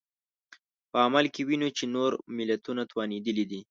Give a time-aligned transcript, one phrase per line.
[0.91, 3.59] په عمل کې وینو چې نور ملتونه توانېدلي دي.